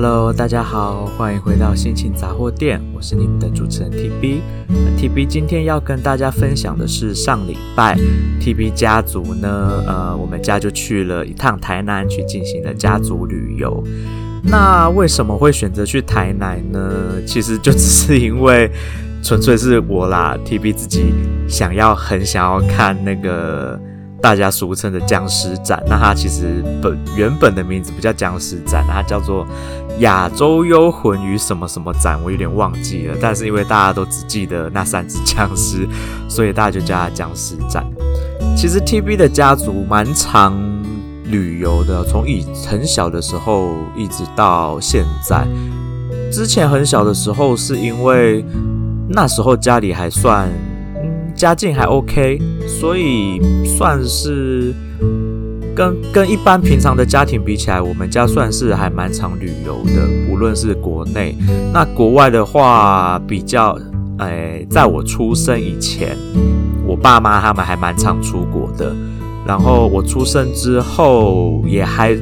[0.00, 4.40] Hello，大家好，欢迎回到心情杂货店，我是你们的主持人 TB。
[4.96, 7.98] TB 今天要跟大家分享的是上礼拜
[8.40, 13.82] TB 家族呢，呃，我们家就去了一趟台南，去进行了家族旅游。
[14.44, 16.80] 那为什么会选择去台南呢？
[17.26, 18.70] 其实就只是因为
[19.20, 21.12] 纯粹是我啦，TB 自己
[21.48, 23.76] 想要很想要看那个。
[24.20, 29.46] 大家俗称的僵尸展，那它其实本原本的名字不叫僵尸展，它叫做
[30.00, 33.16] 亚洲幽魂与什么什么展，我有点忘记了。
[33.20, 35.88] 但是因为大家都只记得那三只僵尸，
[36.28, 37.84] 所以大家就叫它僵尸展。
[38.56, 40.56] 其实 TB 的家族蛮常
[41.24, 45.46] 旅游的，从以很小的时候一直到现在。
[46.30, 48.44] 之前很小的时候，是因为
[49.08, 50.48] 那时候家里还算。
[51.34, 54.74] 家境还 OK，所以算是
[55.78, 60.08] 跟跟一般平常的家庭比起来，我们家算是还蛮常旅游的。
[60.28, 61.36] 无论是国内，
[61.72, 63.78] 那国外的话，比较，
[64.18, 66.16] 哎，在我出生以前，
[66.84, 68.92] 我爸妈他们还蛮常出国的。
[69.46, 72.12] 然后我出生之后，也还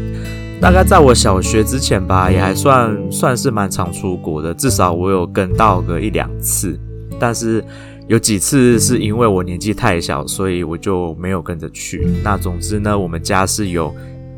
[0.60, 4.52] 大概在我小学之前吧，也还算算是蛮常出国的。
[4.52, 6.78] 至少我有跟到个一两次，
[7.18, 7.64] 但是。
[8.08, 12.06] 有几次是因为我年纪太小，所以我就没有跟着去。
[12.22, 13.92] 那总之呢，我们家是有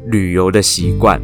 [0.06, 1.20] 旅游的习惯。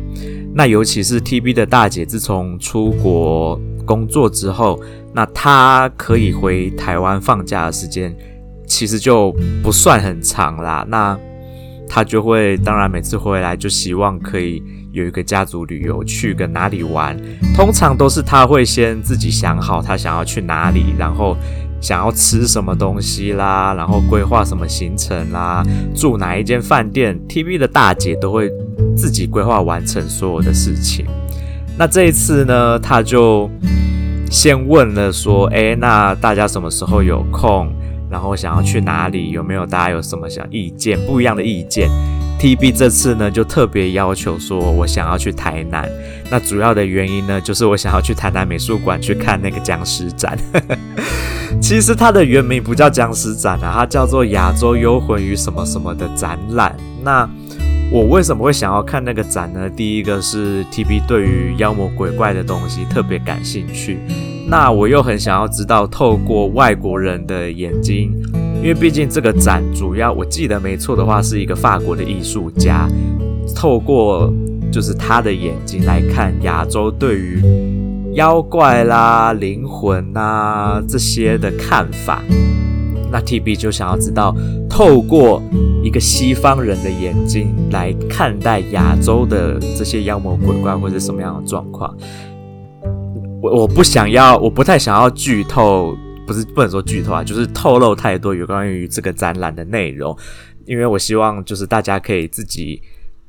[0.54, 4.78] 那尤其是 TB 的大姐，自从出国工作之后，
[5.14, 8.14] 那她可以回台湾放假的时间
[8.66, 10.84] 其实就不算很长啦。
[10.86, 11.18] 那
[11.88, 17.16] 她就会，当然每次回来就希望可以有一个家族旅游，去个哪里玩。
[17.56, 21.34] 通常都是她会先自己想好她想要去哪里，然后。
[21.84, 25.62] 想要吃什么东西啦，然后规划什么行程啦，
[25.94, 28.50] 住哪一间饭店，TV 的大姐都会
[28.96, 31.04] 自己规划完成所有的事情。
[31.76, 33.50] 那这一次呢，她就
[34.30, 37.70] 先问了说：“诶，那大家什么时候有空？
[38.08, 39.32] 然后想要去哪里？
[39.32, 40.98] 有没有大家有什么想意见？
[41.04, 41.90] 不一样的意见？”
[42.44, 45.88] TB 这次呢，就特别要求说，我想要去台南。
[46.30, 50.38] 那主要的原因呢，就是我想要去台南美术馆去看那个僵尸展。
[51.58, 56.76] 其实它的原名不叫僵尸展啊，它叫做亚洲幽魂与什么什么的展览。
[57.02, 57.26] 那
[57.90, 59.70] 我为什么会想要看那个展呢？
[59.70, 64.00] 第一个是 TB 对于妖魔鬼怪的东西特别感兴趣。
[64.46, 68.12] 那我又很想要知道，透过外国人的眼睛。
[68.64, 72.88] 因为毕竟这个展主要，我记得没错的话，是一个法国的艺术家，
[73.54, 74.32] 透过
[74.72, 77.42] 就是他的眼睛来看亚洲对于
[78.14, 82.22] 妖怪啦、灵魂呐这些的看法。
[83.12, 84.34] 那 TB 就想要知道，
[84.66, 85.42] 透过
[85.82, 91.94] 一个西方人的眼睛来看待亚洲的这些妖魔鬼怪或者什么样的状况。
[93.42, 95.94] 我我不想要，我不太想要剧透。
[96.26, 100.16] 不是不能说剧透啊，就是透露太多有关于这个展览的内容，
[100.66, 102.80] 因为我希望就是大家可以自己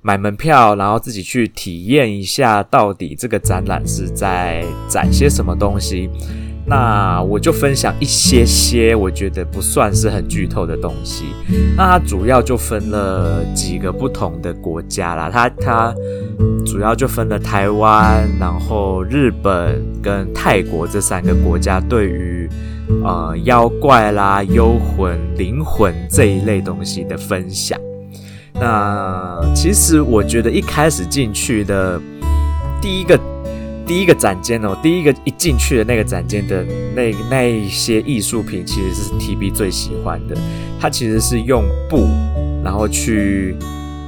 [0.02, 6.10] 买门票，然后自己去体验一下到底这个展览是在展些什么东西。
[6.66, 11.26] 那我就分享一些些我觉得不算是很剧透的东西。
[11.78, 15.94] 那它主要就分了几个不同的国家啦，它它
[16.66, 22.50] 主要就分了台湾，然后日本跟泰国这三个国家对于。
[23.04, 27.80] 呃，妖怪啦、幽魂、灵魂这一类东西的分享。
[28.54, 32.00] 那其实我觉得一开始进去的
[32.80, 33.20] 第一个
[33.86, 36.66] 第一个展间哦，第一个一进去的那个展间的
[36.96, 40.36] 那那一些艺术品，其实是 TB 最喜欢的。
[40.80, 42.08] 它其实是用布，
[42.64, 43.56] 然后去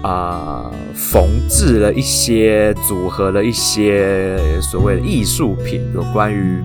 [0.01, 6.61] 啊、缝制了一些，组合了一些所谓的艺术品，有关于。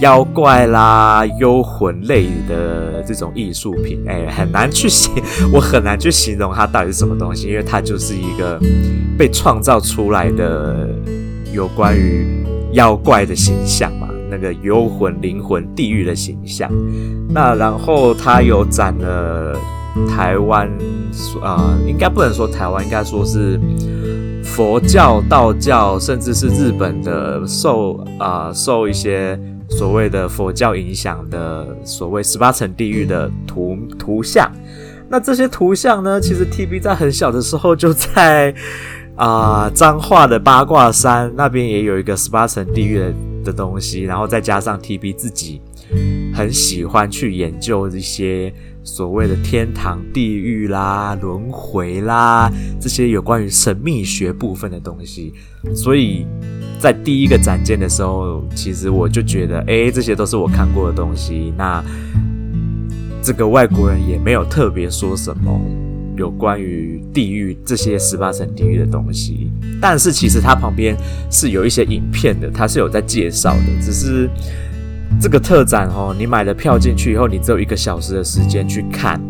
[0.00, 5.12] 妖怪啦、幽魂类的这种艺术品，哎、很难去形，
[5.52, 8.60] 我很难去形容它到底是什么东西，因为它就是一个
[9.18, 10.88] 被创造出来的
[11.58, 16.70] 有关于妖怪的形象嘛，那个幽魂、灵魂、地狱的形象。
[17.28, 19.58] 那然后他有展了
[20.08, 20.70] 台湾，
[21.42, 23.58] 啊、应该不能说台湾，应该说是
[24.44, 29.36] 佛教、道教，甚至是日本的受啊、受一些。
[29.70, 34.50] 所谓的佛教影响的所谓十八层地狱的图图像，
[35.10, 38.54] 那这些图像呢，其实 TB 在很小的时候就在
[39.18, 45.60] 啊彰化的八卦山那边也有一个十八层地狱的的东西，然后再加上 TB 自己
[46.32, 48.50] 很喜欢去研究一些
[48.82, 52.50] 所谓的天堂、地狱啦、轮回啦
[52.80, 55.34] 这些有关于神秘学部分的东西，
[55.74, 56.26] 所以。
[56.80, 61.52] 在第一个展见的时候，其实我就觉得，哎，这些都是我看过的东西。
[61.56, 61.84] 那
[63.20, 65.60] 这个外国人也没有特别说什么
[66.18, 69.50] 有关于地狱这些十八层地狱的东西。
[69.80, 70.96] 但是其实它旁边
[71.30, 73.82] 是有一些影片的，它是有在介绍的。
[73.82, 74.28] 只是
[75.20, 79.20] 这个特展哦，你买了票进去以后，你只有一个小时的时间去看。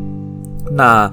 [0.73, 1.11] 那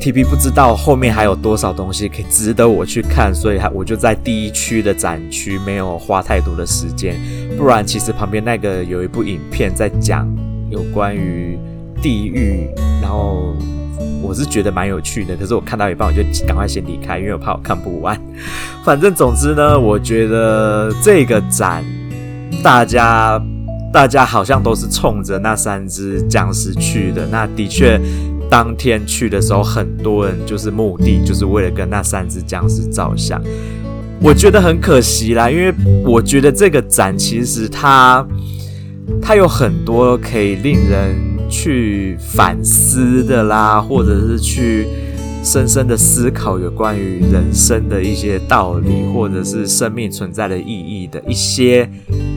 [0.00, 7.16] TB 不知道后面还有多少东西可以值得我去看，所以我就在第一区的展区没有花太多的时间。
[7.56, 10.28] 不然，其实旁边那个有一部影片在讲
[10.70, 11.58] 有关于
[12.00, 12.68] 地狱，
[13.02, 13.56] 然后
[14.22, 15.36] 我是觉得蛮有趣的。
[15.36, 18.18] 可是我看到一半，我就赶快先离开，因为我怕我看不完。
[18.84, 21.84] 反正总之呢，我觉得这个展
[22.62, 23.40] 大家
[23.92, 27.26] 大家好像都是冲着那三只僵尸去的。
[27.30, 28.00] 那的确。
[28.50, 33.38] 当天去的时候，很多人就是目的就是为了跟那三只僵尸照相。
[34.22, 35.70] 我觉得很可惜啦，因为
[36.02, 38.26] 我觉得这个展其实它
[39.20, 41.14] 它有很多可以令人
[41.48, 44.86] 去反思的啦，或者是去
[45.42, 51.88] 深深的思考有关于人生的一些道理，或者是生命存在的意义的一些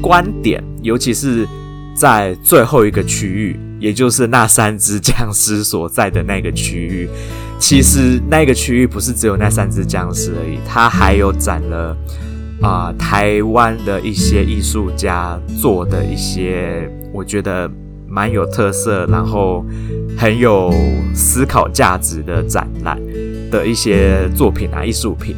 [0.02, 1.48] 观点，尤其是
[1.96, 3.60] 在最后一个区域。
[3.82, 7.10] 也就是那三只僵尸所在的那个区域，
[7.58, 11.98] 其实那个区域不是只有那三只僵尸而已，它还有展了
[12.62, 17.68] 啊、台湾的一些艺术家做的一些，我觉得
[18.12, 19.66] 蛮有特色，然后
[20.18, 20.72] 很有
[21.16, 23.00] 思考价值的展览
[23.50, 25.36] 的一些作品啊艺术品，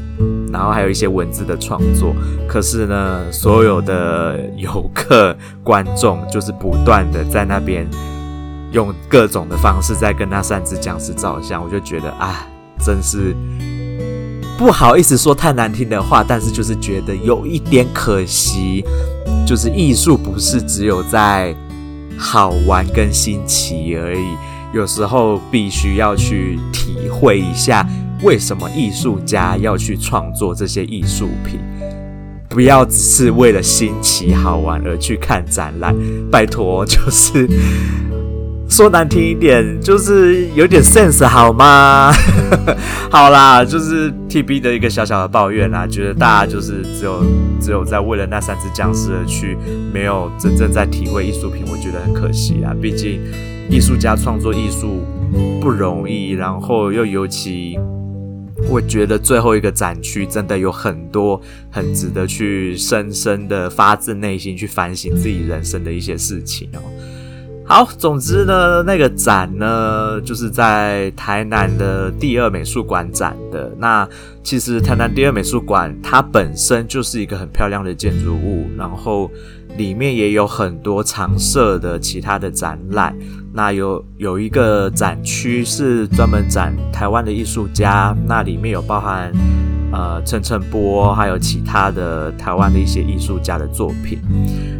[0.51, 2.13] 然后还有一些文字的创作。
[2.47, 7.87] 可是呢，所有的游客观众就是不断的在那边。
[8.73, 12.47] 用各种的方式在跟那三只僵尸照相，我就觉得啊，
[12.83, 13.35] 真是
[14.57, 18.83] 不好意思说太难听的话，但是就是觉得有一点可惜，
[19.45, 21.55] 就是艺术不是只有在
[22.17, 24.37] 好玩跟新奇而已，
[24.73, 27.87] 有时候必须要去体会一下
[28.21, 31.59] 为什么艺术家要去创作这些艺术品，
[32.49, 35.95] 不要只是为了新奇好玩而去看展览，
[36.31, 37.47] 拜托，就是。
[38.73, 42.11] 说难听一点，就是有点 sense 好吗？
[43.11, 47.23] 好啦，就是 TB 的一个小小的抱怨啦，觉得大家就是只有
[47.61, 49.55] 只有在为了那三只僵尸而去，
[49.93, 52.73] 没有真正在体会艺术品，我觉得很可惜啊。
[52.81, 53.21] 毕竟
[53.69, 55.05] 艺术家创作艺术
[55.61, 57.77] 不容易，然后又尤其，
[58.71, 66.81] 我觉得最后一个展区真的有很多很值得去深深的发自内心去反省自己人生的一些事情哦。
[67.65, 73.73] 好，总之呢，那个展呢，就是在台南的第二美术馆展的。
[73.79, 74.07] 那
[74.43, 79.31] 其实台南第二美术馆它本身就是一个很漂亮的建筑物，然后
[79.77, 83.15] 里面也有很多常设的其他的展览。
[83.53, 89.31] 那有有一个展区是专门展台湾的艺术家，那里面有包含。
[89.93, 94.19] 呃，陈澄波还有其他的台湾的一些艺术家的作品。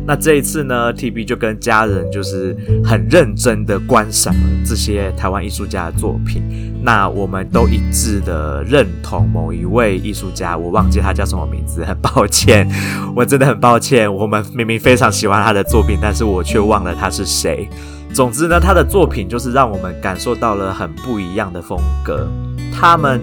[0.08, 6.42] 那这一次呢，TB 就跟家人就是很认真的观赏了这些台湾艺术家的作品。
[6.82, 12.68] 那我们都一致的认同某一位艺术家，我忘记他叫什么名字，很抱歉，
[13.16, 14.12] 我真的很抱歉。
[14.12, 17.70] 我们明明非常喜欢他的作品，但是我却忘了他是谁。
[18.12, 22.28] 总之呢，他的作品就是让我们感受到了很不一样的风格。
[22.74, 23.22] 他们。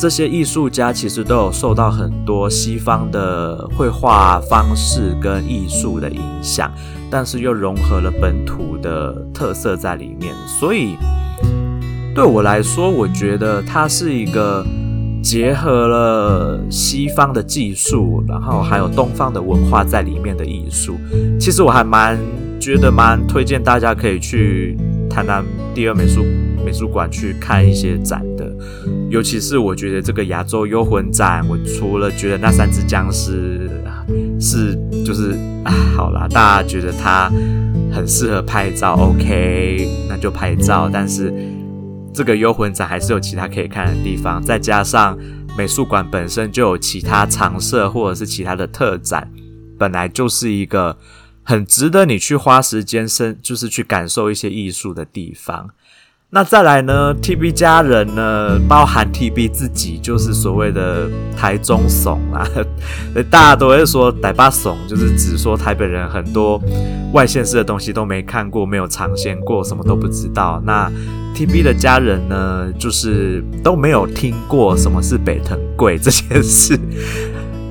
[0.00, 6.72] 这些艺术家其实都有受到很多西方的绘画方式跟艺术的影响，
[7.10, 10.34] 但是又融合了本土的特色在里面。
[10.46, 10.96] 所以
[12.14, 14.64] 对我来说，我觉得它是一个
[15.22, 20.96] 结合了西方的技术，然后还有东方的文化在里面的艺术。
[21.38, 22.18] 其实我还蛮
[22.60, 24.76] 觉得蛮推荐大家可以去
[25.08, 26.24] 台南第二美术
[26.64, 28.54] 美术馆去看一些展的。
[29.08, 33.68] 尤其是我觉得这个亚洲幽魂展，我除了觉得那三只僵尸
[34.38, 35.34] 是就是，
[35.96, 37.28] 好啦，大家觉得它
[37.92, 40.88] 很适合拍照，OK，那就拍照。
[40.92, 41.32] 但是
[42.14, 45.18] 这个幽魂展还是有其他可以看的地方，再加上
[45.56, 49.28] 美术馆本身就有其他常设或者是其他的特展，
[49.76, 50.96] 本来就是一个
[51.50, 55.68] 很值得你去花时间深，就是去感受一些艺术的地方。
[56.32, 62.46] 那再来呢？TB 家人呢，包含 TB 自己，就是所谓的台中怂啊，
[63.28, 66.62] 大家都会说台巴怂，就是指说台北人很多
[67.12, 70.62] 外县市的东西都没看过，没有尝鲜过，什么都不知道。
[70.64, 70.88] 那
[71.34, 76.78] TB 的家人呢，就是都没有听过什么是北藤贵这件事。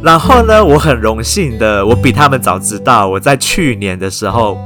[0.02, 4.58] 然后呢，我很荣幸的，我比他们早知道，我在去年的时候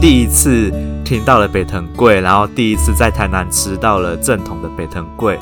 [0.00, 0.70] 第一次
[1.04, 5.38] 听到了北藤贵，然后第一次在台南吃到了正统的北藤贵，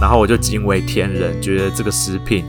[0.00, 2.44] 然后我就惊为天人，觉得这个食品。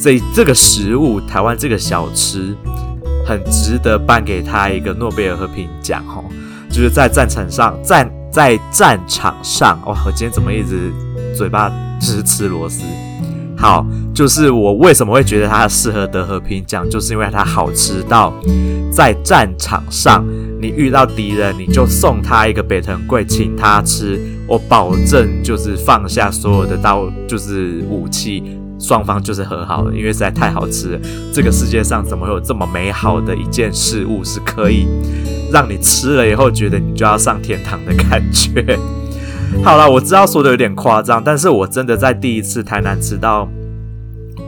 [0.00, 2.56] 这这个食物，台湾这个小吃，
[3.24, 6.24] 很值得颁给他一个诺贝尔和平奖哦。
[6.68, 9.96] 就是在战场上，战在战场上，哇！
[10.04, 10.92] 我今天怎么一直
[11.36, 12.82] 嘴巴只是吃螺丝？
[13.56, 18.32] 好，就是我为什么会觉得它适合得和平奖，就是因为它好吃到
[18.92, 20.24] 在战场上，
[20.60, 28.42] 你遇到敌人，你就送他一个北藤贵，请他吃，我保证就是放下所有的刀，就是武器。
[28.76, 31.00] 双方就是和好了，因为实在太好吃了。
[31.32, 34.86] 这个世界上怎么会有这么美好的一件事物，是可以
[35.50, 38.78] 让你吃了以后觉得你就要上天堂的感觉？
[39.62, 43.48] 好了，我知道说的有点夸张，但是我真的在第一次台南吃到，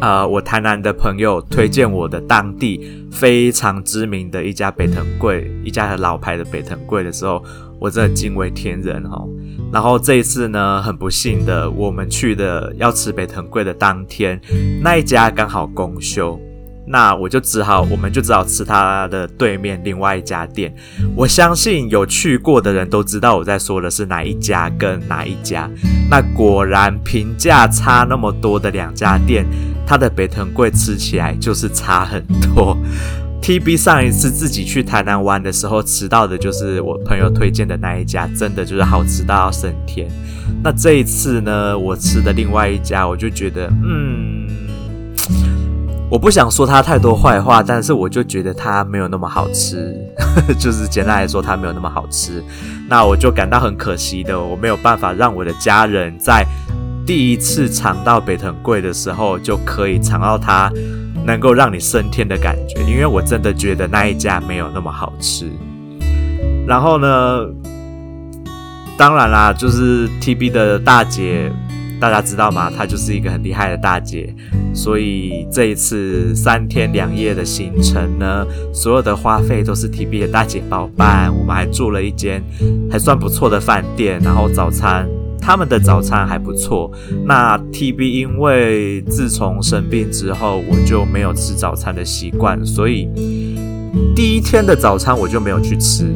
[0.00, 7.42] 呃，我台南的朋友推荐我的当地非常知名的一家北藤贵，一家很老牌的北藤贵的时候，
[7.78, 9.26] 我真的惊为天人哦。
[9.72, 14.38] 然后这一次呢，很不幸的，我们去的要吃北藤贵的当天，
[14.82, 16.38] 那一家刚好公休，
[16.86, 20.74] 那我就只好，我们就只好吃他的对面另外一家店。
[21.14, 25.68] 我相信有去过的人都知道我在说的是哪一家跟哪一家。
[26.08, 29.44] 那果然评价差那么多的两家店，
[29.86, 32.24] 它的北藤贵吃起来就是差很
[32.54, 32.76] 多。
[33.42, 40.08] TB 上一次自己去台南玩的时候吃到的就是我朋友推荐的那一家，真的就是好吃到要升天。
[40.64, 44.48] 那这一次呢，我吃的另外一家，我就觉得，嗯，
[46.08, 49.94] 我不想说它太多坏话，但是我就觉得它没有那么好吃，
[50.58, 52.42] 就是简单来说，它没有那么好吃。
[52.88, 56.46] 那我就感到很可惜的，我没有办法让我的家人在
[57.04, 60.70] 第一次尝到北藤贵的时候就可以尝到它。
[61.26, 65.50] 能够让你升天的感觉，因为我真的觉得那一家没有那么好吃。
[66.68, 67.40] 然后呢，
[68.96, 71.50] 当然啦，就是 TB 的大姐，
[72.00, 72.70] 大家知道吗？
[72.70, 74.34] 她就是一个很厉害的大姐，
[74.74, 81.34] 所以这一次三天两夜的行程呢，所有的花费都是 TB 的大姐包办。
[81.36, 82.42] 我们还住了一间
[82.90, 85.08] 还算不错的饭店，然后早餐。
[85.38, 86.90] 他们的早餐还不错。
[87.24, 93.08] 那 TB 因为自从生病之后，我就没有吃早餐的习惯，所以
[94.12, 96.12] 第一天的早餐我就没有去吃。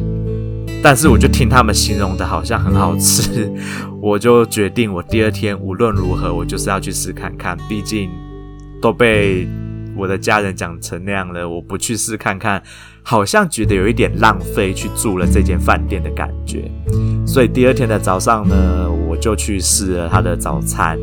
[0.83, 3.51] 但是我就听他们形容的好像很好吃，
[4.01, 7.55] 我就决定我第二天无论如何我就是要去试看看。
[7.69, 8.09] 毕竟
[8.81, 9.47] 都被
[9.95, 12.61] 我的家人讲成那样了，我不去试看看，
[13.03, 16.69] 好像觉得有一点浪费去住了这间饭店的感觉。
[17.27, 20.97] 所以第二天的早上呢，我就去试了他的早餐。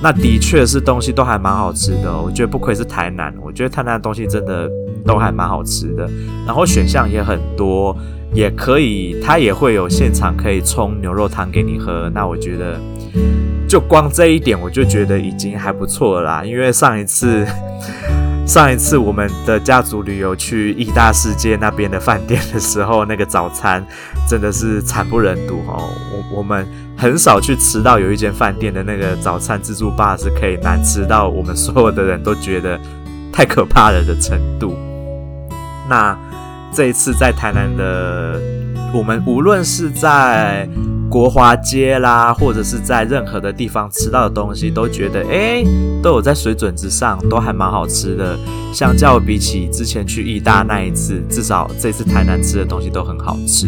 [0.00, 4.70] 那的确是东西都还蛮好吃的，我觉得不愧是台南，我觉得台南的东西真的
[5.04, 6.08] 都还蛮好吃的。
[6.46, 7.94] 然后选项也很多，
[8.32, 12.10] 也可以，他也会有现场可以冲牛肉汤给你喝。
[12.14, 12.80] 那我觉得，
[13.68, 16.42] 就光这一点，我就觉得已经还不错啦。
[16.46, 17.46] 因为上一次。
[18.48, 23.86] 上一次我们的家族旅游去意大世界那边的饭店的时候，那个早餐
[24.26, 25.84] 真的是惨不忍睹哦。
[26.10, 26.66] 我我们
[26.96, 32.80] 很少去吃到有一间饭店的那个早餐自助吧是可以难吃到我们所有的人都觉得
[33.30, 34.74] 太可怕了的程度。
[35.86, 36.18] 那
[36.72, 38.40] 这一次在台南的，
[38.94, 40.68] 我们无论是在
[41.10, 45.64] 国华街啦，或者是在任何的地方吃到的东西，都觉得哎，
[46.02, 48.38] 都有在水准之上，都还蛮好吃的。
[48.72, 53.66] 相较比起之前去义大那一次，至少这次台南吃的东西都很好吃。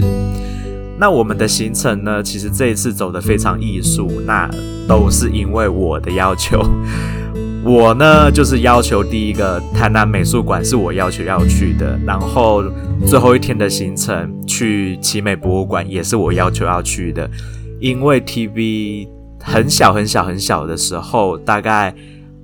[0.99, 4.49] 那我们的行程呢，其实这一次走得非常艺术，那
[4.87, 6.62] 都是因为我的要求。
[7.62, 12.64] 我呢，就是要求第一个台南美术馆是我要求要去的，然后
[13.07, 17.31] 最后一天的行程去奇美博物馆也是我要求要去的，
[17.79, 19.09] 因为 TB
[19.43, 21.95] 很小很小很小的时候，大概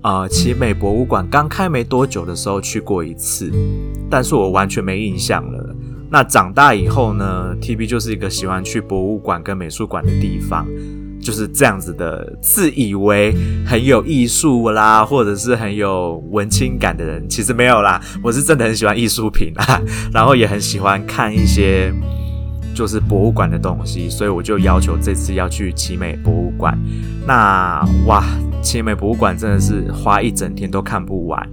[0.02, 3.50] 呃奇美博物馆刚开没多久的时候去过一次，
[4.11, 5.75] 但是我完全没印象了。
[6.11, 10.66] 那长大以后呢，TB 就是一个喜欢去博物馆跟美术馆的地方。
[11.26, 13.35] 就是这样子的，自以为
[13.66, 18.00] 很有艺术啦，或者是很有文青感的人，其实没有啦。
[18.23, 19.83] 我是真的很喜欢艺术品啦，
[20.14, 21.92] 然后也很喜欢看一些
[22.76, 26.78] 就是博物馆的东西，所以我就要求这次要去奇美博物馆。
[27.26, 28.23] 那哇，
[28.62, 31.45] 奇美博物馆真的是花一整天都看不完，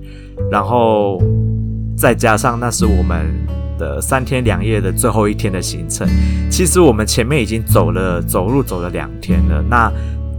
[0.51, 1.19] 然后
[1.97, 3.25] 再加上那是我们。
[3.77, 6.07] 的三天两夜的最后一天的行程，
[6.49, 9.91] 其实我们前面已经走了走路走了两天了，那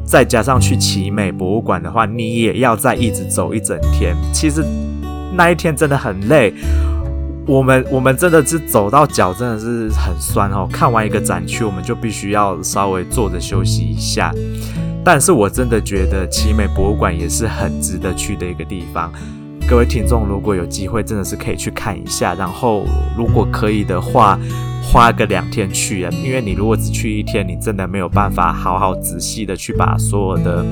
[0.05, 4.14] 再加上去奇美博物馆的话，你也要再一直走一整天。
[4.33, 4.64] 其实
[5.35, 6.53] 那一天真的很累，
[7.47, 10.69] 我们我们真的是走到脚真的是很酸哦。
[10.71, 14.33] 看完一个展区，我们就必须要稍微坐着休息一下。
[15.03, 19.12] 但是我真的觉得奇美博物馆也是很值得去的一个地方。
[19.75, 22.33] 各位听众，如果有机会，真的是可以去看一下。
[22.35, 22.87] 然后，
[23.19, 24.38] 如果可以的话，
[24.81, 30.64] 花个两天去啊，因为你如果只去一天，你真的没有办法好好仔细的去把所有的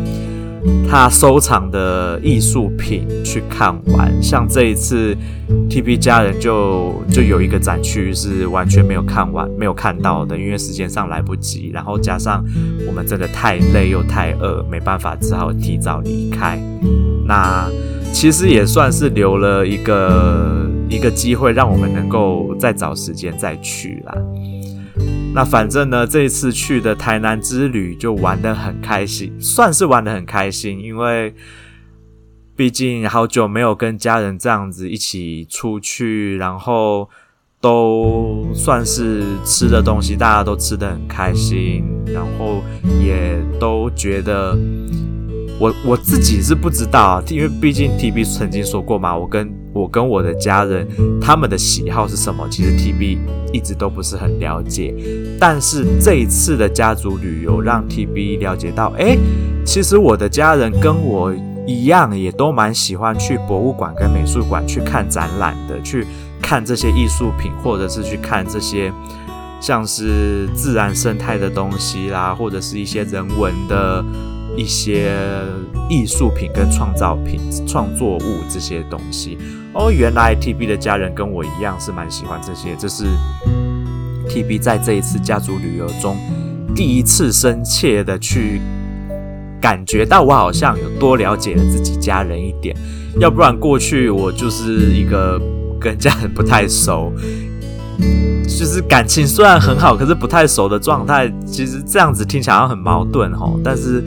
[0.88, 4.22] 他收藏的艺术品去看完。
[4.22, 5.16] 像这一次
[5.68, 12.44] ，TB 家人就就有一个展区是完全没有看完、没有看到的，因为时间上来不及，然后加上
[12.86, 16.56] 我们真的太累又太饿，没办法，只好提早离开。
[17.26, 17.68] 那。
[18.12, 24.16] 其实也算是留了一个一个机会，让我们能够再找时间再去啦。
[25.34, 31.34] 那反正呢，这一次去的台南之旅就玩得很开心，算是玩得很开心，因为
[32.54, 37.08] 毕竟好久没有跟家人这样子一起出去，然后
[37.60, 42.62] 都算是吃的东西，大家都吃得很开心，然后
[43.00, 44.56] 也都觉得。
[45.62, 50.84] 我我自己是不知道啊，因为毕竟 TB 曾经说过嘛，我跟我跟我的家人
[51.20, 53.18] 他们的喜好是什么，其实 TB
[53.52, 54.92] 一直都不是很了解。
[55.38, 59.16] 但是这一次的家族旅游让 TB 了解到，诶，
[59.64, 61.32] 其实我的家人跟我
[61.64, 66.04] 一样，也都蛮喜欢去博物馆跟美术馆去看展览的，去
[66.40, 68.92] 看这些艺术品，或者是去看这些
[69.60, 74.04] 像是自然生态的东西啦，或者是一些人文的。
[74.56, 75.12] 一些
[75.88, 79.38] 艺术品跟创造品、创作物这些东西
[79.74, 83.04] 哦，原来 TB 的家人跟我一样是蛮喜欢这些，这是
[84.28, 86.16] TB 在这一次家族旅游中
[86.74, 88.60] 第一次深切的去
[89.60, 92.76] 感觉到，我好像有多了解了自己家人一点，
[93.18, 95.40] 要不然过去我就是一个
[95.80, 97.12] 跟家人不太熟。
[98.44, 101.32] 就是感情虽然很好，可是不太熟的状态。
[101.46, 104.02] 其实这样子听起来好像很矛盾哦，但是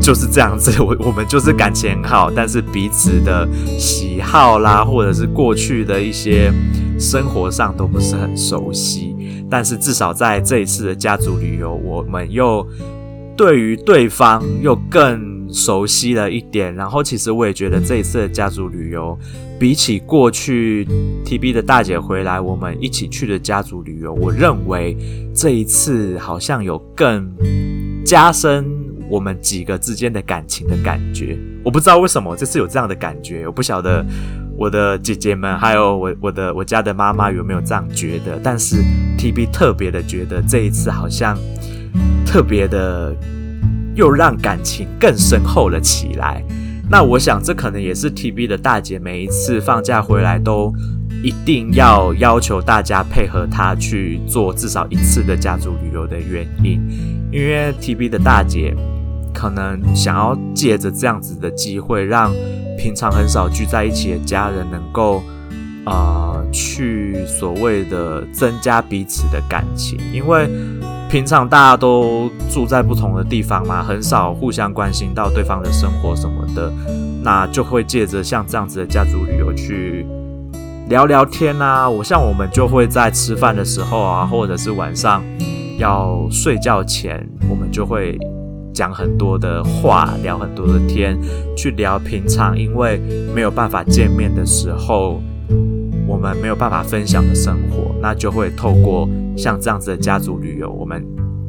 [0.00, 0.70] 就是这样子。
[0.82, 6.52] 我我们就是感情很好，但是彼此的喜好啦，或者是过去的一些
[6.98, 9.14] 生活上都不是很熟悉。
[9.50, 12.66] 但是至少在这一次的家族旅游，我们又
[13.36, 15.34] 对于对方又更。
[15.52, 19.16] 熟悉了一点，然后其实我也觉得这一次的家族旅游，
[19.56, 20.84] 比起过去
[21.24, 24.96] TB 的大姐回来我们一起去的家族旅游，我认为
[25.32, 27.30] 这一次好像有更
[28.04, 28.64] 加深
[29.08, 31.38] 我们几个之间的感情的感觉。
[31.64, 34.04] 我不知道为什么这次有这样的感觉，我不晓得
[34.56, 38.76] 我的姐姐们还有我我的我家的妈妈有没有这样觉得，但是
[39.18, 41.38] TB 特别的觉得这一次好像
[42.26, 43.14] 特别的。
[43.96, 46.42] 又让感情更深厚了起来。
[46.90, 50.74] 那我想，这可能也是 TB 的大姐每一次放假回来都
[51.22, 56.80] 一定要要求大家配合她去做至少一次的家族旅游的原因。
[57.30, 58.74] 因为 TB 的大姐
[59.44, 62.32] 可能想要借着这样子的机会，让
[62.78, 65.22] 平常很少聚在一起的家人能够
[65.84, 70.48] 啊、呃、去所谓的增加彼此的感情，因为。
[71.10, 76.72] 平常大家都住在不同的地方嘛，很少互相关心到对方的生活什么的，
[77.22, 80.04] 那就会借着像这样子的家族旅游去
[80.88, 81.88] 聊聊天啊。
[81.88, 85.22] 我像我们就会在吃饭的时候啊，或者是晚上
[85.78, 88.18] 要睡觉前，我们就会
[88.74, 91.16] 讲很多的话，聊很多的天，
[91.56, 93.00] 去聊平常因为
[93.34, 95.22] 没有办法见面的时候。
[96.06, 101.04] 我们没有办法分享的生活，那就会透过像这样子的家族旅游，我们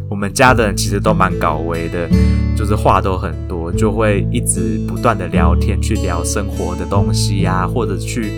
[0.10, 2.10] 我们家的人其实都蛮搞维的，
[2.56, 8.32] 就是话都很多，就会一直不断的聊天，去聊生活的东西呀、或者去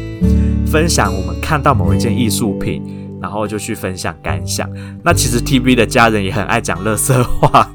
[0.66, 2.82] 分享我们看到某一件艺术品，
[3.22, 4.70] 然后就去分享感想。
[5.04, 7.70] 那其实 TB 的家人也很爱讲垃圾话。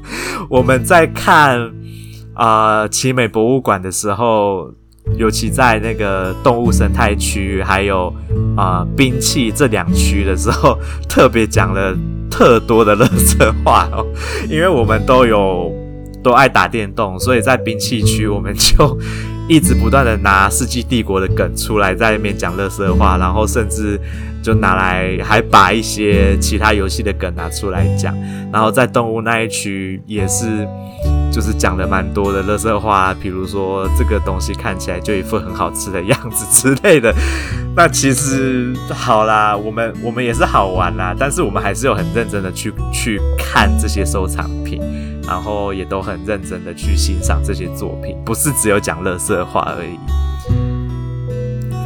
[0.49, 1.71] 我们在看
[2.33, 4.73] 啊、奇美博物馆的时候。
[5.17, 8.11] 尤其在那个动物生态区，还有
[8.55, 10.79] 啊、兵器这两区的时候，
[11.09, 11.93] 特别讲了
[12.31, 14.07] 特多的垃圾话哦。
[14.49, 15.69] 因为我们都有
[16.23, 18.97] 都爱打电动，所以在兵器区我们就
[19.49, 23.99] 一直不断的拿《世纪帝国》的梗出来，在那边讲乐色话，然后甚至
[24.41, 28.15] 就拿来还把一些其他游戏的梗拿出来讲，
[28.51, 30.67] 然后在动物那一区也是。
[31.33, 37.11] 就是讲了蛮多的乐色话，比如说这个东西看起来就一副很好吃的样子之类的。
[37.75, 44.79] 那其实好啦，我们我们也是好玩啦，但是我们还是有很认真的去去看这些收藏品，
[45.27, 49.97] 然后也都很认真的去欣赏这些作品，不是只有讲乐色话而已。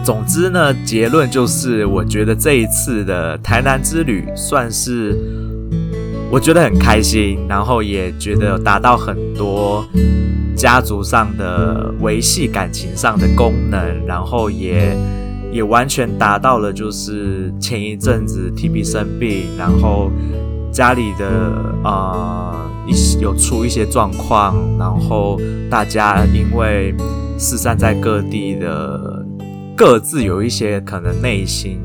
[0.03, 5.17] 总之呢，结论就是，我觉得这一次的台南之旅算是
[6.29, 9.85] 我觉得很开心，然后也觉得达到很多
[10.55, 14.95] 家族上的维系感情上的功能，然后也
[15.51, 20.11] 也完全达到了就是前一阵子 TB 生病，然后
[20.71, 21.27] 家里的
[21.83, 26.93] 啊一有出一些状况，然后大家因为
[27.37, 29.25] 四散在各地的。
[29.79, 31.79] 各自有一些可能内心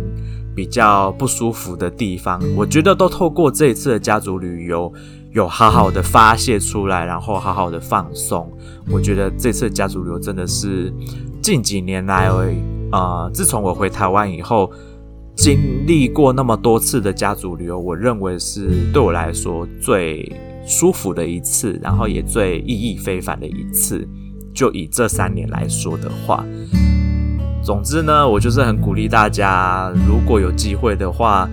[0.55, 4.93] 比较不舒服的地方，我觉得都透过这一次的家族旅游，
[5.33, 8.51] 有好好的发泄出来，然后好好的放松。
[8.91, 10.93] 我觉得这次家族旅游真的是
[11.41, 12.29] 近几年来，
[12.93, 14.71] 呃，自从我回台湾以后，
[15.35, 20.31] 经历过那么多次的家族旅游，我认为是对我来说最
[20.67, 24.07] 舒服的一次，然后也最意义非凡的一次。
[24.55, 26.45] 就以这三年来说的话。
[27.63, 31.49] 总之呢，我就是很鼓励大家，如果有机会的话，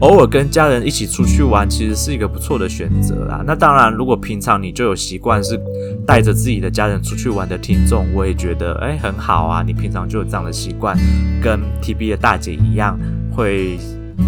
[0.00, 3.44] 偶尔跟家人一起出去玩，其实是一个不错的选择啦。
[3.46, 5.56] 那当然，如果平常你就有习惯是
[6.04, 9.62] 带着自己的家人出去玩的听众，我也觉得诶很好啊。
[9.64, 10.98] 你平常就有这样的习惯，
[11.40, 12.98] 跟 TB 的大姐一样，
[13.30, 13.78] 会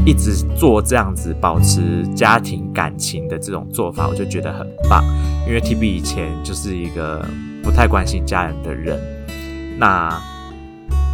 [0.06, 5.02] 一直做这样子保持家庭感情的这种做法，我就觉得很棒。
[5.48, 7.26] 因为 TB 以前就是一个
[7.64, 8.96] 不太关心家人的人，
[9.76, 10.16] 那。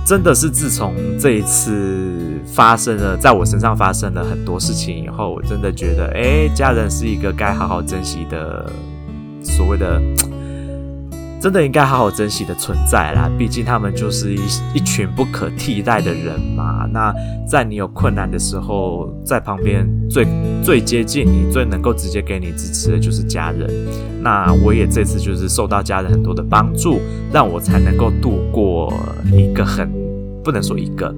[0.04, 8.70] 真的是自从这一次发生了，在我身上发生了很多事情以后，我真的觉得，哎，家人是一个该好好珍惜的，
[9.42, 10.00] 所谓的。
[11.40, 14.40] 真的应该好好珍惜的存在啦，毕竟他们就是一
[14.74, 16.86] 一群不可替代的人嘛。
[16.92, 17.14] 那
[17.48, 20.26] 在你有困难的时候，在旁边最
[20.62, 23.70] 最接近你、最能够直接给你支持的就是家人。
[24.22, 27.00] 那我也这次就是受到家人很多的帮助，
[27.32, 28.92] 让我才能够度过
[29.32, 29.90] 一个很
[30.44, 31.14] 不能说一个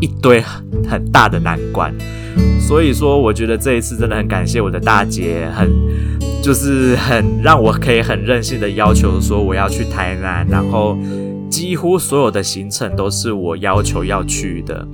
[0.00, 0.40] 一堆
[0.88, 1.94] 很大的难关。
[2.60, 5.68] 所以说，我觉得这一次真的很感谢我的大姐，很。
[6.40, 10.96] 就是很让我可以很任性的要求说我要去台南，然后
[11.50, 14.86] 几乎所有的行程都是我要求要去的。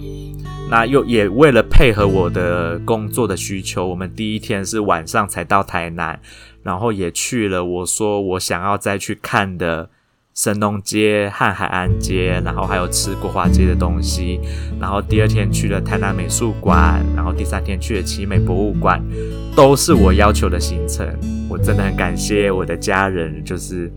[0.71, 6.19] 那又也为了配合我的工作的需求，我们第一天是晚上才到台南，
[6.62, 9.90] 然后也去了我说我想要再去看的。
[10.35, 14.40] 神农街和海岸街，然后还有吃国华街的东西，
[14.81, 19.01] 然后第二天去了台南美术馆，然后第三天去了奇美博物馆，
[19.55, 21.07] 都是我要求的行程。
[21.49, 23.88] 我真的很感谢我的家人，就是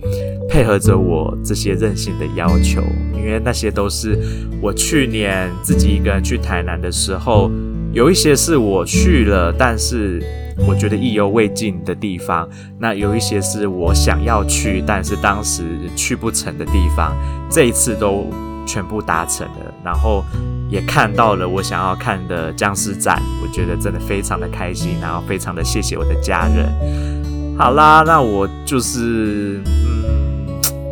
[0.47, 2.83] 配合着我这些任性的要求，
[3.15, 4.15] 因为那些都是
[4.61, 7.49] 我去年自己一个人去台南的时候，
[7.93, 10.21] 有一些是我去了，但是。
[10.65, 12.47] 我觉得意犹未尽的地方，
[12.79, 15.63] 那有一些是我想要去，但是当时
[15.95, 17.15] 去不成的地方，
[17.49, 18.27] 这一次都
[18.65, 20.23] 全部达成了，然后
[20.69, 27.55] 也看到了我想要看的僵尸展，我觉得真的非常的开心，然后非常的谢谢我的家人。
[27.57, 30.47] 好啦，那我就是，嗯，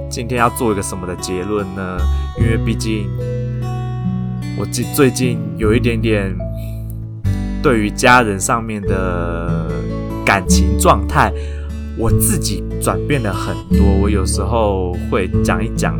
[0.09, 1.97] 今天要做一个什么的结论呢？
[2.39, 3.09] 因为毕竟
[4.57, 6.35] 我最最近有一点点。
[7.65, 9.71] 对于家人上面的
[10.23, 11.33] 感情状态，
[11.97, 13.83] 我自己转变了很多。
[14.03, 15.99] 我有时候会讲一讲，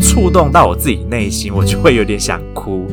[0.00, 2.86] 触动到我自己内心，我就会有点想哭。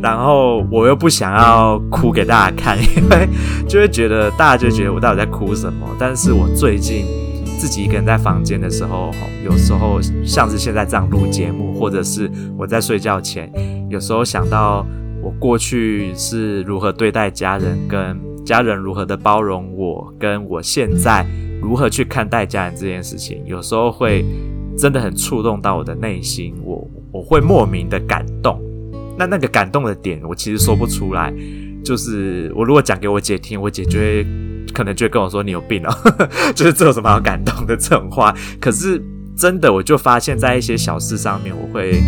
[0.00, 3.28] 然后我又不想要哭给大家看，因为
[3.68, 5.86] 就会觉得大家就觉得我到底在哭什么。
[6.00, 7.06] 但是我最近
[7.56, 9.12] 自己一个人在房间的时候，
[9.44, 13.48] 有时候像是现在这样录节目，或者是我在睡觉前，
[13.88, 14.84] 有时候想到。
[15.22, 21.24] 我过去是如何对待家人，跟家人如何的包容我，跟我现在
[21.60, 24.24] 如何去看待家人这件事情，有时候会
[24.76, 28.60] 真的很触动到我的内心，我我会莫名的感动。
[29.16, 31.32] 那那个感动的点，我其实说不出来。
[31.84, 34.26] 就是我如果讲给我姐听，我姐就会
[34.72, 35.92] 可能就会跟我说：“你有病哦。
[36.54, 38.34] ”就是这有什么好感动的这种话。
[38.60, 39.02] 可是
[39.36, 42.00] 真的，我就发现，在一些小事上面，我会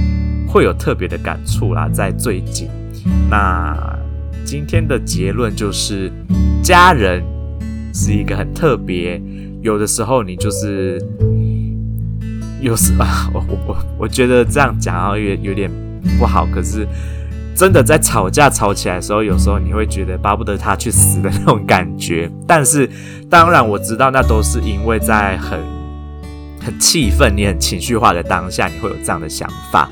[0.48, 2.68] 会有特别的感触啦，在最近。
[3.30, 3.98] 那
[4.44, 6.12] 今天的结论就是，
[6.62, 7.22] 家人
[7.92, 9.20] 是一个很特别，
[9.62, 11.00] 有的时候你就是，
[12.60, 15.70] 有时 啊，我我我觉得这样讲啊，有有点
[16.18, 16.46] 不好。
[16.52, 16.86] 可是
[17.54, 22.30] 真的在吵架吵起来的时候，有时候你会觉得巴不得他去死的那种感觉。
[22.46, 22.88] 但是
[23.30, 25.58] 当然我知道，那都是因为在很
[26.64, 29.88] 很气愤、你很情绪化的当下，你会有这样的想法。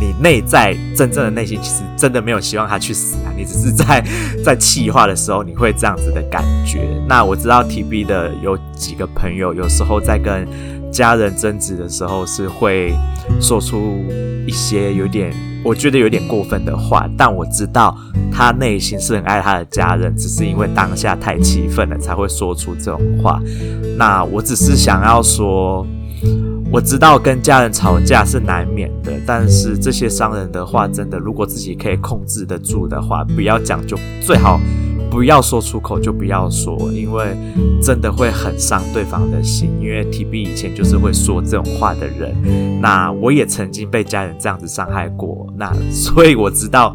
[0.00, 4.04] 你内在真正的内心其实真的没有希望他去死啊，你只是在
[4.44, 6.80] 在气化的时候你会这样子的感觉。
[7.08, 10.46] 那我知道 TB 的有几个朋友有时候在跟
[10.92, 12.92] 家人争执的时候，是会
[13.40, 14.04] 说出
[14.46, 15.32] 一些有点，
[15.64, 17.08] 我觉得有点过分的话。
[17.16, 17.96] 但我知道
[18.32, 23.40] 他内心是很爱他的家人，只是因为当下太气愤了，才会说出这种话。
[23.96, 25.86] 那我只是想要说，
[26.70, 34.60] 我知道跟家人吵架是难免的，但是这些伤人的话，真的如果自己可以控制得住的话，不要讲就最好。
[35.08, 37.34] 不要说出口就不要说，因为
[37.80, 39.70] 真的会很伤对方的心。
[39.80, 42.34] 因为 TB 以前就是会说这种话的人，
[42.82, 46.94] 那我也曾经被家人这样子伤害过，那所以我知道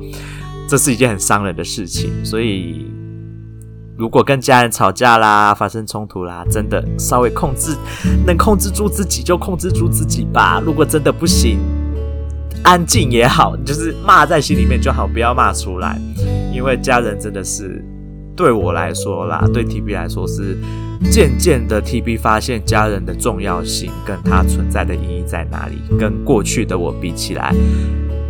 [0.67, 2.11] 这是一件很伤人的事情。
[2.23, 2.85] 所以
[4.01, 7.77] 如果跟家人吵架啦，发生冲突啦，真的稍微控制，
[8.25, 10.59] 能控制住自己就控制住自己吧。
[10.65, 11.59] 如果真的不行，
[12.63, 16.01] 安静也好，就是骂在心里面就好，不要骂出来，
[16.51, 17.85] 因为家人真的是。
[18.33, 20.57] 对我来说啦，对 TB 来说是
[21.11, 27.53] 渐渐的 TB 发现家人的重要性跟它存在的意义在哪里，跟过去的我比起来，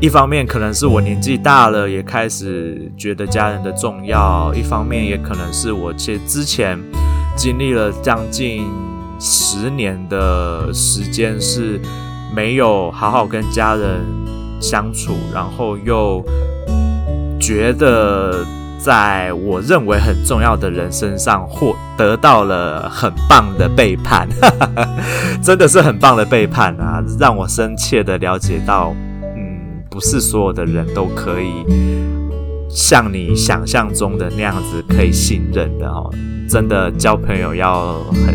[0.02, 6.76] 一方面可能是我年纪大了，也开始觉得家人的重要；一方面也可能是我其实之前
[7.38, 8.68] 经历了将近
[9.20, 11.80] 十年的时间是
[12.36, 14.02] 没有好好跟家人
[14.60, 16.26] 相处，然后又
[17.40, 18.44] 觉得。
[18.84, 24.28] 在我认为很重要的人身上，获得到了很棒的背叛，
[25.40, 27.00] 真的是很棒的背叛啊！
[27.20, 28.96] 让我深切的了解到，
[29.92, 31.52] 不是所有的人都可以
[32.70, 36.10] 像你想象中的那样子可以信任的哦。
[36.50, 38.34] 真的交朋友要很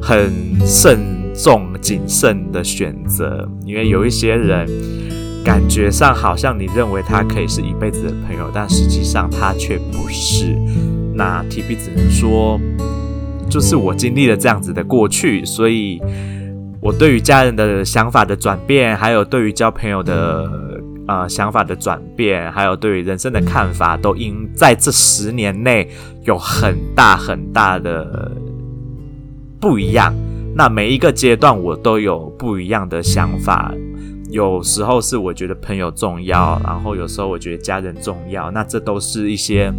[0.00, 0.32] 很
[0.64, 1.00] 慎
[1.34, 4.68] 重谨慎的选择，因为有一些人。
[5.44, 10.46] 感觉上好像你认为他可以是一辈子的朋友，但实际上他却不是。
[11.14, 12.60] 那 TB 只能说，
[13.48, 16.02] 就是我经历了这样子的过去，所以
[16.80, 20.50] 我对于家人的想法的转变，还有对于交朋友的
[21.06, 25.88] 呃想法的转变，还有对于人生的看法，都因在这十年内
[26.24, 28.32] 有很大很大的
[29.60, 30.14] 不一样。
[30.54, 33.74] 那每一个阶段我都有不一样的想法。
[34.30, 39.72] 有时候是我觉得朋友重要，然后有时候我觉得家人重要，那这都是一些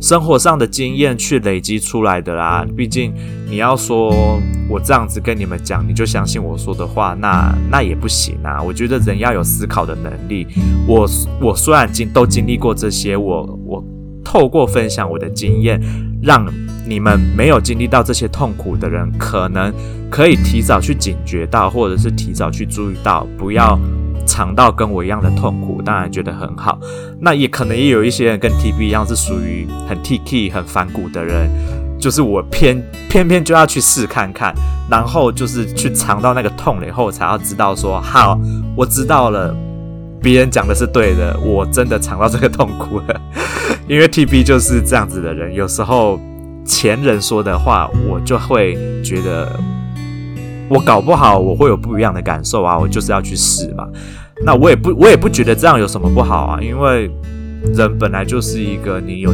[0.00, 2.66] 生活上的经验去累积出来的啦。
[2.76, 3.12] 毕竟
[3.48, 8.62] 你要说我这样子跟你们讲，你就相信我说的话，那那也不行啊。
[8.62, 10.46] 我觉得人要有思考的能力。
[10.86, 11.08] 我
[11.40, 13.84] 我虽然经都经历过这些，我我
[14.30, 15.80] 透过分享我的经验，
[16.22, 16.46] 让
[16.86, 19.72] 你们没有经历到这些痛苦的人，可能。
[20.10, 23.78] 可以提早去警觉到，或者是提早去注意到，不要
[24.26, 26.78] 尝到跟我一样的痛苦，当然觉得很好。
[27.20, 31.50] 那也可能也有一些人跟 TB 一样，是属于很 T-K 很反骨的人，
[32.00, 34.54] 就是我偏偏偏就要去试看看，
[34.90, 38.40] 然后就是去尝到那个痛了以后，才要知道说，好，
[38.74, 39.54] 我知道了，
[40.20, 43.20] 别人讲的是对的，我真的尝到这个痛苦了。
[43.86, 46.20] 因为 TB 就是这样子的人，有时候
[46.64, 49.58] 前人说的话，我就会觉得。
[50.70, 53.88] 我搞不好我会有不一样的感受啊，我就是要去试嘛。
[54.44, 57.10] 那我也不我也不觉得这样有什么不好啊，因为
[57.74, 59.32] 人本来就是一个你有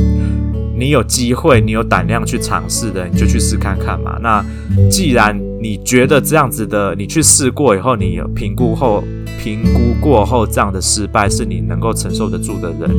[0.79, 4.16] 你有机会你有胆量去尝试的，你就去试看看嘛。
[4.23, 4.44] 那
[4.88, 9.03] 既然你觉得这样子的，你去试过以后，你有评估后
[9.38, 12.90] 评估过后这样的失败是你能够承受得住的人，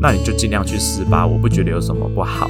[0.00, 1.26] 那你就尽量去试吧。
[1.26, 2.48] 我不觉得有什么不好。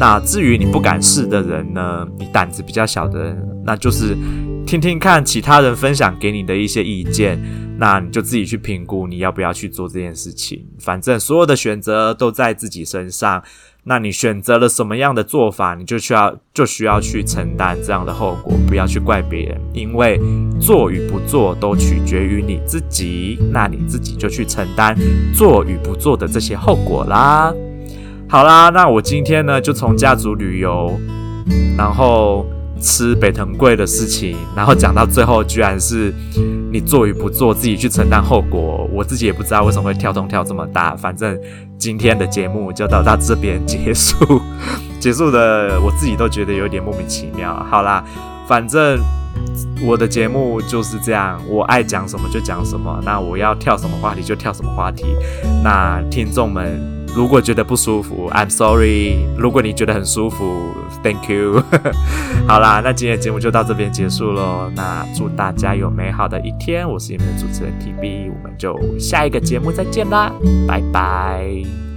[0.00, 3.46] 那至于你不敢试的人呢，你胆子比较小的人。
[3.66, 4.16] 那就是
[4.66, 7.38] 听听看其他人分享给你的一些意见，
[7.78, 10.64] 那你就自己去评估你要不要去做这件事情。
[10.78, 13.42] 反正所有的选择都在自己身上，
[13.88, 20.20] 那你选择了什么样的做法，你就需要就需要去承担这样的后果，不要去怪别人，因为
[20.60, 24.94] 做与不做都取决于你自己，那你自己就去承担
[25.32, 27.50] 做与不做的这些后果啦。
[28.28, 30.92] 好啦，那我今天呢就从家族旅游，
[31.76, 32.46] 然后。
[32.80, 36.12] 吃北藤贵的事情，然后讲到最后，居然是
[36.72, 38.88] 你做与不做，自己去承担后果。
[38.92, 40.96] 我自己也不知道为什么会跳动跳这么大。
[40.96, 41.38] 反正
[41.78, 44.40] 今天的节目就到到这边结束，
[45.00, 47.54] 结束的我自己都觉得有点莫名其妙。
[47.70, 48.04] 好啦，
[48.46, 48.98] 反正
[49.86, 55.04] 我的节目就是这样，我爱讲什么就讲什么，那我要跳什么话题就跳什么话题。
[55.62, 56.97] 那听众们。
[57.18, 59.16] 如果觉得不舒服，I'm sorry。
[59.36, 61.60] 如果你觉得很舒服，Thank you。
[62.46, 64.70] 好啦，那今天的节目就到这边结束喽。
[64.76, 70.32] 那祝大家有美好的一天，我是你们的主持人 TB，我们就下一个节目再见啦，
[70.68, 71.87] 拜拜。